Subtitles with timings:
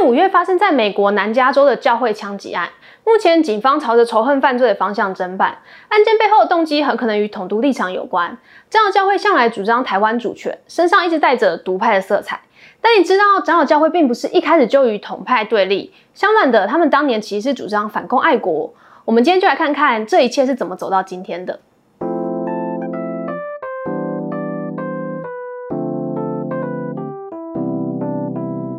[0.00, 2.68] 五月发生在美国南加州的教会枪击案，
[3.04, 8.36] 目前警方朝着仇恨犯罪的方向侦办，案件背后的动机很可能与统独立场有关。
[8.70, 12.40] 长老教会向来主张台湾主权，身上一直带着独派的色彩。
[12.80, 18.72] 但你知道，长老教会并不是一开始就与统派对立，相反的，他们当年其实是主张反共爱国。
[19.04, 21.60] 我们今天就来看看这一切是怎么走到今天的。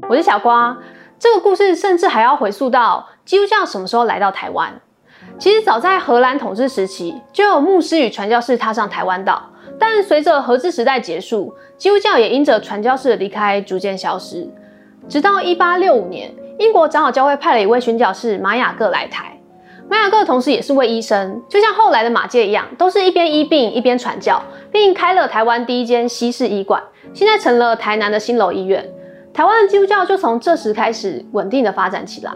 [0.07, 0.75] 我是小瓜，
[1.19, 4.73] 这个故事甚至还要回溯到基督教什么时候来到台湾。
[5.37, 9.41] 其实早在荷兰统治时期，就有牧师与传教士踏上台湾岛。
[9.77, 14.49] 但随着荷治时代结束，基督教也因着传教士的离开逐渐消失。
[15.07, 19.37] 直到一八六五年，英国长老教会派了一位宣教士马雅各来台。
[19.89, 26.81] 马雅各同时也是位医生，就像后来的马介一样，都是一边医病一边传教，并开了台湾第一间西式医馆，
[27.13, 28.87] 现在成了台南的新楼医院。
[29.39, 32.33] 台湾的基督教就从这时开始稳定的发展起来，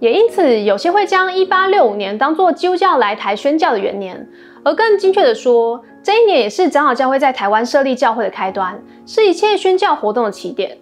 [0.00, 4.28] 也因此有些会将一八六五年当作基督教来台宣教的元年，
[4.64, 10.78] 而更精确的说，这一年也是长老教会在台湾设立教会的开端，是一切宣教活动的起点。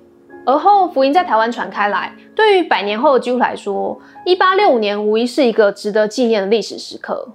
[0.46, 7.28] 而后福音在台湾传开来，对于百年后的基督来说，一八六五年无疑是一个值得纪念的历史时刻。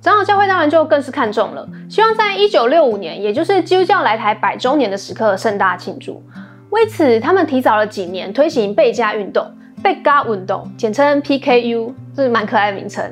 [0.00, 6.22] 长老教会当然就更是看重了，希望在一九六五年，也就是基督教来台百周年的时刻盛大庆祝。
[6.70, 9.44] 为此，他们提早了几年推行贝加运动，
[9.82, 13.04] 贝加运动简称 PKU，这是蛮可爱的名称。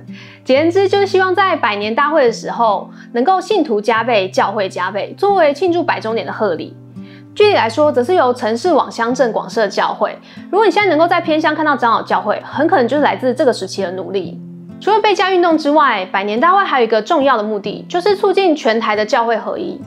[0.44, 6.76] 简言之，就是希望在百年大会的时候，能够信徒加倍，教会加倍，作为庆祝百周年的贺礼。
[7.34, 10.16] 具体来说，则是由城市往乡镇广设教会。
[10.50, 14.40] 如果你现在能够在偏乡看到长老教会，很可能就是来自这个时期的努力。
[14.80, 19.80] 除了贝加运动之外，百年大会还有一个重要的目的，就是促进全台的教会合一。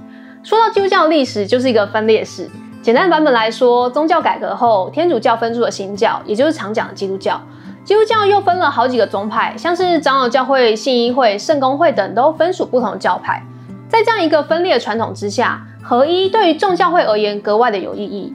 [0.43, 2.49] 说到基督教历史，就是一个分裂史。
[2.81, 7.39] 简单版本来说，宗教改革后，天主教分出了新教，也就是常讲的基督教。
[7.83, 13.43] 基督教又分了好几个宗派，像是长老教会、信义会、圣公会等，都分属不同教派。
[13.87, 18.33] 在这样一个分裂的传统之下，合一对于众教会而言格外的有意义。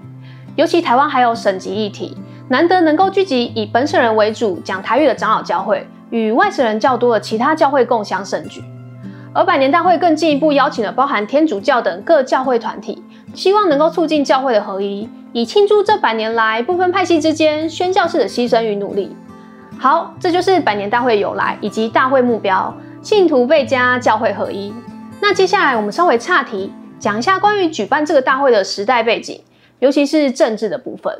[0.55, 2.17] 尤其台湾还有省级议题，
[2.49, 8.63] 难得能够聚集以本省人为主讲台语的长老教会，与外省人较多的其他教会共享盛举。
[9.35, 13.03] 而百年大会更进一步邀请了包含天主教等各教会团体。
[13.37, 19.15] 希望能够促进教会的合一，以庆祝这百年来不分派系之间宣教士的牺牲与努力。
[19.79, 24.73] 好，这就是百年大会由来以及大会目标：信徒倍加，教会合一。
[25.21, 29.43] 那接下来我们稍微岔题，讲一下关于举办这个大会的时代背景，
[29.81, 31.15] 尤其是政治的部分。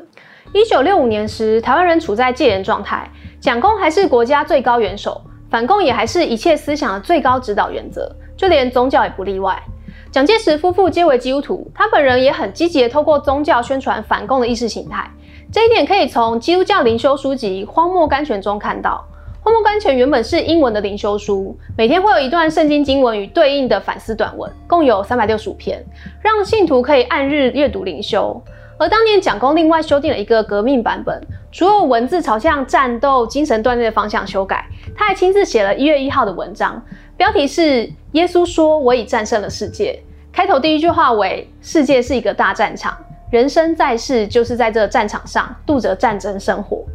[0.53, 3.07] 一九六五年时，台湾人处在戒严状态，
[3.39, 9.61] 蒋公还是国家最高元首，反共也还是一切思想的最高指导原则，就连宗教也不例外。
[10.09, 15.09] 蒋介石夫妇皆为基督徒，他本人也很积极的透过宗教宣传反共的意识形态。
[15.51, 19.05] 这一点可以从基督教灵修书籍《荒漠甘泉》中看到。
[19.43, 25.81] 《荒漠甘泉》原本是英文的灵修书，每天会有一段圣经经文与对应的反思短文，共有三百六十五篇，
[26.21, 28.41] 让信徒可以按日阅读灵修。
[28.77, 31.21] 而当年蒋公另外修订了一个革命版本，
[31.51, 34.65] 除了文字朝向战斗、精神锻炼的方向修改，
[34.95, 36.81] 他还亲自写了一月一号的文章。
[37.15, 39.99] 标题是耶稣说：“我已战胜了世界。”
[40.31, 42.95] 开头第一句话为：“世界是一个大战场，
[43.31, 46.85] 人生在世就是在这战场上度着战争生活。”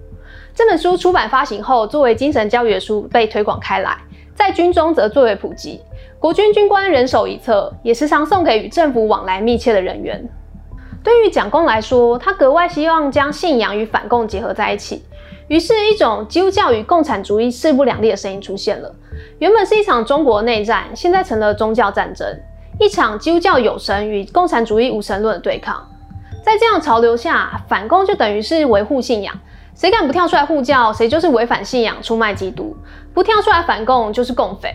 [0.54, 3.96] 这本书出版发行后，作为精神教育的书被推广开来，
[4.34, 5.80] 在军中则最为普及。
[6.18, 10.22] 国军军官人手一册，也时常送给与政府往来密切的人员。
[11.04, 15.04] 对于蒋公来说，他格外希望将信仰与反共结合在一起。
[15.48, 18.94] 于是，一种基督教与共产主义势不两立的声音出现了。
[19.38, 22.26] 原本是一场中国内战，现在成了宗教战争，
[22.78, 25.86] 一场基督教有神与共产主义无神论的对抗。
[26.44, 29.34] 在这样潮流下，反共就等于是维护信仰，
[29.74, 32.76] 谁敢不跳出来护教，谁就是违反信仰、出卖基督；
[33.12, 34.72] 不跳出来反共，就是共匪。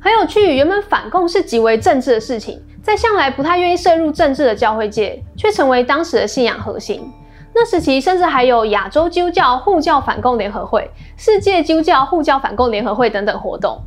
[0.00, 7.12] 很有趣，原本反共是极为政治的事情，在向来不太愿意涉入政治的教会界，却成为当时的信仰核心。
[7.54, 13.80] 那时期甚至还有亚洲基督教护教反共联合会、世界基督教护教反共联合会等等活动，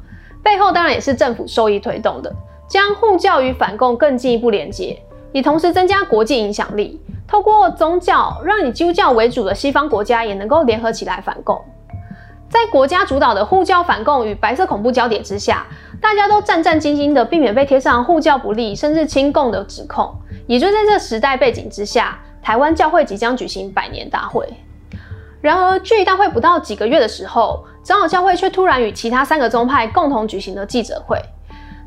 [0.44, 2.34] 背后当然也是政府受益推动的，
[2.68, 7.00] 将护教与反共更进一步连接，也同时增加国际影响力。
[7.26, 11.58] 透过宗教，让以基督教为主的西方国家也能够联合起来反共。
[12.50, 15.66] 在国家主导的护教反共与白色恐怖交叠之下，
[16.02, 20.14] 大家都战战兢兢的避免被贴上护教不利甚至亲共的指控。
[20.48, 22.20] 也就在这时代背景之下。
[22.44, 24.44] 台湾教会即将举行百年大会，
[25.42, 31.22] 然而距大会不到几个月的时候，长老教会却突然与其他三个宗派共同举行了记者会。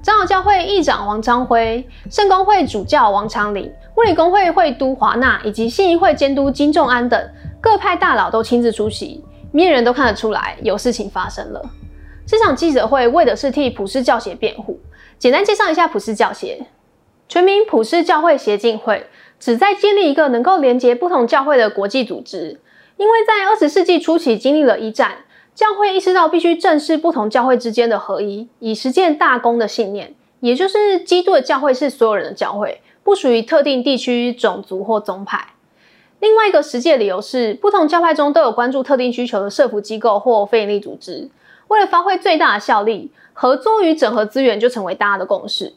[0.00, 7.20] 长老教会议长王昌辉、圣公会主教王长林、物理公会会督华纳以及信义会监督金仲安等，
[7.60, 11.60] 各派大佬都亲自出席，明眼人都看得出来有事情发生了。
[12.26, 14.80] 这场记者会为的是替普世教协辩护。
[15.18, 16.66] 简单介绍一下普世教协，
[17.28, 19.06] 全名普世教会协进会，
[19.38, 22.60] 旨在建立一个能够连接不同教会的国际组织。
[22.96, 25.24] 因为在二十世纪初期经历了一战，
[25.54, 35.48] 教会意识到必须正视不同教会之间的合一，以实践大公的信念，也就是基督的教会是所有人的教会，不属于特定地区、种族或宗派。
[36.20, 41.28] 另外一个实际理由是，不同教派中都有关注特定需求的社福机构或非营利组织。
[41.74, 45.74] 为了发挥最大的效力，合作与整合资源就成为大家的共识。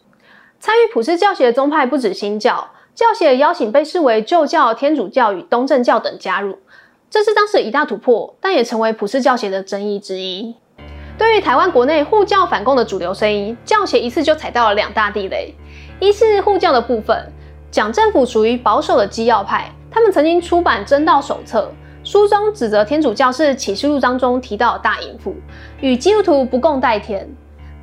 [0.59, 6.59] 参与普世教协的宗派不止新教，教协邀请被视为旧教、天主教与东正教等加入，
[7.09, 10.53] 这是当时的一大突破，但也成为普世教协的争议之一。
[11.17, 15.51] 对于台湾国内护教反共的主流声音，教协一次就踩到了两大地雷：
[15.99, 17.33] 一是护教的部分，
[17.71, 19.71] 蒋政府属于保守的基要派。
[19.89, 21.71] 他们曾经出版真道手册，
[22.07, 25.35] 书中指责天主教是启示录当中提到的大淫妇，
[25.81, 27.27] 与基督徒不共戴天。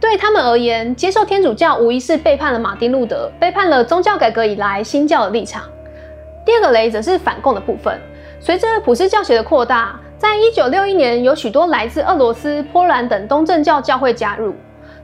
[0.01, 5.65] 对他们而言，接受天主教无疑是背叛了马丁路德，背叛了宗教改革以来新教的立场。
[6.43, 8.01] 第二个雷则是反共的部分。
[8.41, 14.55] 随着普世教协的扩大，在一九六一年，有许多来自俄罗斯、波兰等东正教教会加入。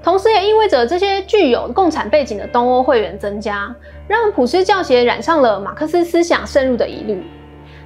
[0.03, 3.71] 同时，也意味着这些具有共产背景的东欧会员增加，
[4.09, 7.23] 让普世教协染上了马克思思想渗入的疑虑。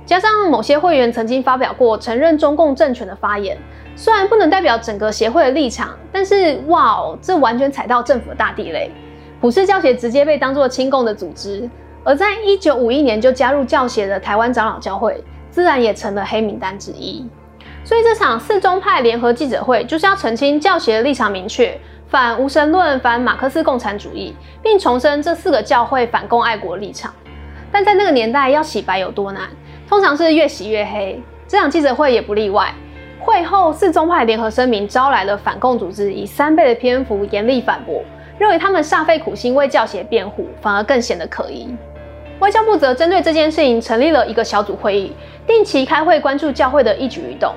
[0.07, 3.57] 加上某些会员曾经发表过承认中共政权的发言，
[3.97, 8.91] 虽然不能代表整个协会的立场，但是哇哦，这完全踩到政府的大地雷。
[9.41, 11.69] 普世教协直接被当作亲共的组织，
[12.03, 17.27] 而在一九五一年就加入教协的台湾长老教会，自然也成了黑名单之一。
[17.83, 21.79] 所以这场四宗派联合记者会就是要澄清教协的立场明确。
[22.07, 27.13] 反无神论、反马克思共产主义，并重申这四个教会反共爱国立场。
[27.73, 29.49] 但在那个年代，要洗白有多难？
[29.89, 31.21] 通常是越洗越黑。
[31.47, 32.73] 这场记者会也不例外。
[33.21, 38.03] 会后，四宗派联合声明招来了反共组织，以三倍的篇幅严厉反驳，
[38.39, 41.75] 认为他们煞费苦心为教协辩护，反而更显得可疑。
[42.41, 45.13] 外交部则针对这件事情成立了一个小组会议，
[45.47, 47.55] 定期开会关注教会的一举一动，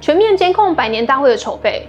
[0.00, 1.88] 全面监控百年大会的筹备。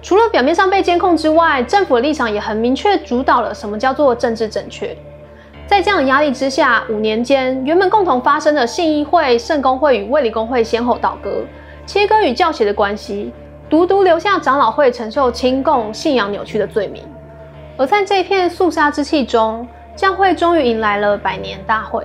[0.00, 4.96] 除了表面上被监控之外，政府的立场也很明确，主导了什么叫做政治正确。
[5.72, 11.42] 在这样的压力之下，五年间原本共同发生的信义会、圣公会与卫理公会先后倒戈，
[11.86, 13.32] 切割与教协的关系，
[13.70, 17.02] 独独留下长老会承受亲共、信仰扭曲的罪名。
[17.78, 19.66] 而在这片肃杀之气中，
[19.96, 22.04] 教会终于迎来了百年大会。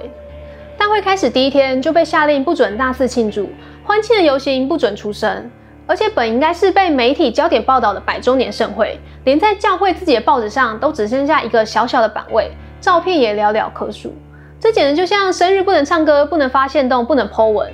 [0.78, 3.50] 大会开始第一天就被下令不准大肆庆祝，
[3.84, 5.52] 欢庆的游行不准出声。
[5.86, 12.50] 而且本应该是被媒体焦点报道的百周年盛会，连在教会自己的报纸上都只剩下一个小小的版位，
[12.80, 14.14] 照片也寥寥可数。
[14.60, 17.72] 这简直就像生日不能唱歌、不能发现动、不能 po 文，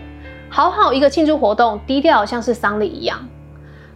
[0.50, 3.18] 好好一个庆祝活动，低调像是丧礼一样。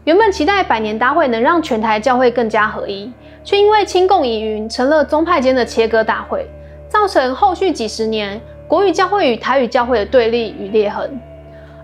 [0.06, 3.12] 原本期待百年大会能让全台教会更加合一，
[3.44, 6.50] 却因为亲共疑云，成了宗派间的切割大会，
[6.88, 8.40] 造成后续几十年
[8.70, 11.20] 国语教会与台语教会的对立与裂痕。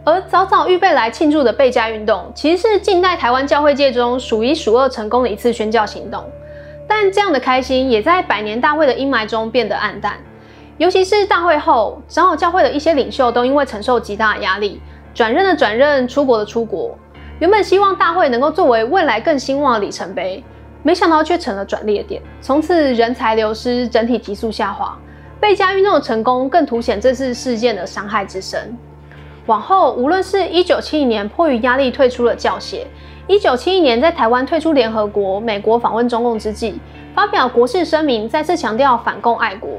[0.05, 6.23] 而早早预备来庆祝的备家运动，其实是近代台湾教会界中数一数二成功的一次宣教行动。
[6.95, 10.13] 但这样的开心，也在百年大会的阴霾中变得暗淡。
[10.77, 14.79] 尤其是大会后，长老教会的一些领袖都因为承受极大的压力，
[15.11, 16.95] 转任的转任，出国的出国。
[17.39, 20.43] 原本希望大会能够作为未来更兴旺的里程碑，
[20.83, 22.21] 没想到却成了转捩点。
[22.39, 24.95] 从此人才流失，整体急速下滑。
[25.39, 28.77] 备家运动的成功，更凸显这次事件的伤害之深。
[29.47, 32.85] 往后，无论是一九七一年迫于压力退出了教协，
[33.25, 36.77] 一九七一年在台湾退出联合国、美国访问中共之际，
[37.15, 39.69] 发表国事声明，再次强调反共爱国，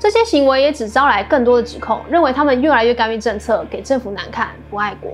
[0.00, 5.12] 这些行为也只招来更多的指控，认为他们越来越干预政策，给政府难看，不爱国。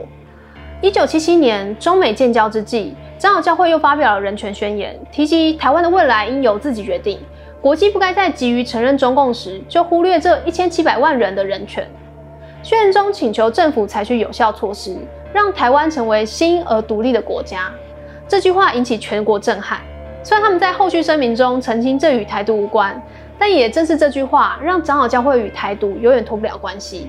[0.81, 7.19] 一九七七年中美建交之际，长老教会又发表了人权宣言，提及台湾的未来应由自己决定，
[7.61, 11.87] 国际不该在急于承认中共时，就忽略这一千七百万人的人权。
[12.63, 14.97] 宣言中请求政府采取有效措施，
[15.35, 17.69] 让台湾成为新而独立的国家。
[18.29, 19.81] 这句话引起全国震撼。
[20.23, 23.03] 虽然他们在后续声明中澄清这与台独无关，
[23.37, 27.09] 但也正是这句话，让长老教会与台独永远脱不了关系。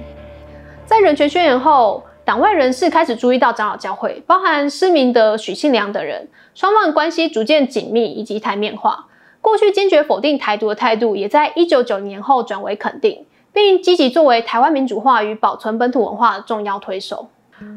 [0.87, 9.05] 在人权宣言后，党外人士开始注意到长老教会，包含施明德、许信良等人，双方关系逐渐紧密以及台面化。
[9.39, 13.27] 过去坚决否定台独的态度，也在一九九年后转为肯定。
[13.53, 17.29] 并积极作为台湾民主化与保存本土文化的重要推手。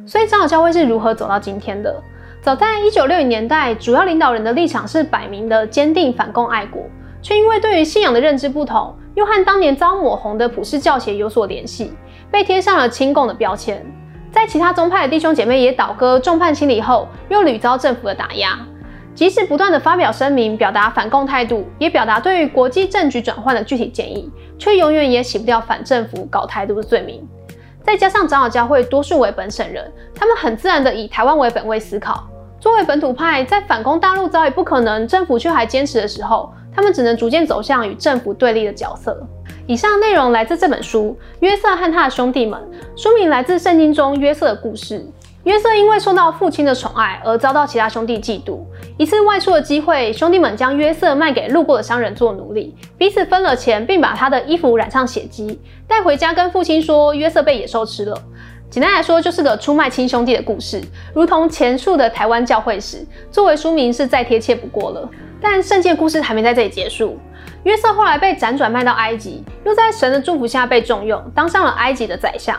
[0.07, 2.03] 所以长老教会是如何走到今天的？
[2.41, 6.83] 早在一九六零年代，主要领导人的立场是摆明的坚定反共爱国，
[7.21, 11.93] 却因为对于信仰的认知不同，又和当年遭抹红的普世教协有所联系，
[12.31, 13.85] 被贴上了亲共的标签。
[14.31, 18.59] 在其他宗派的弟兄姐妹也倒戈众叛亲离后，又屡遭政府的打压。
[19.15, 27.27] 即使不断的发表声明，表达反共态度，也表达对于国际政局转换的具体建议，却永远也洗不掉反政府、搞台独的罪名。
[27.89, 32.29] 再加上长老教会多数为本省人，他们很自然的以台湾为本位思考。
[32.61, 39.27] 作为本土派，在反攻大陆早已不可能，政府却还坚持的时候，他们只能逐渐走向与政府对立的角色。
[39.67, 42.61] 以上内容来自这本书《约瑟和他的兄弟们》，
[43.03, 45.03] 书名来自圣经中约瑟的故事。
[45.49, 48.59] 约瑟因为受到父亲的宠爱而遭到其他兄弟嫉妒。
[48.99, 58.23] 一次外出的机会，兄弟们将约瑟卖给路过的商人做奴隶，彼此分了钱，并把他的衣服染上血迹，带回家跟父亲说约瑟被野兽吃了。
[58.69, 60.83] 简单来说，就是个出卖亲兄弟的故事，
[61.15, 65.09] 如同前述的台湾教会史，作为书名是再贴切不过了。
[65.41, 67.17] 但圣经故事还没在这里结束，
[67.63, 72.55] 约瑟后来被辗转卖到埃及，又在神的祝福下被重用，当上了埃及的宰相。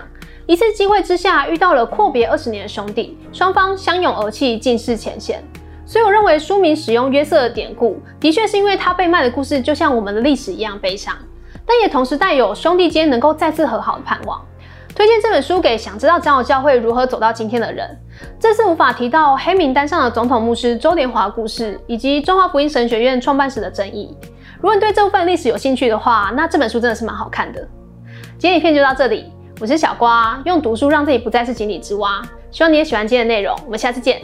[0.49, 5.43] 一次机会之下，遇到了阔别二十年的兄弟，双方相拥而泣，尽释前嫌。
[5.85, 11.15] 所以我认为书名使用约瑟的典故，的确是因为他被卖的故事就像我们的历史一样悲伤，
[11.67, 14.43] 但也同时带有兄弟间能够再次和好的盼望。
[14.95, 17.87] 推荐这本书给想知道长老教会如何走到今天的人。
[18.39, 24.17] 这次无法提到黑名单上的总统牧师周连华故事，以及中华福音神学院创办时的争议。
[24.55, 27.61] 如果你对这部分历史有兴趣的话，那这本书真的是蛮好看的。
[28.39, 29.31] 今天影片就到这里。
[29.61, 32.21] 我是小瓜，用读书让自己不再是井底之蛙。
[32.49, 34.21] 希望你也喜欢今天的内容，我们下次见。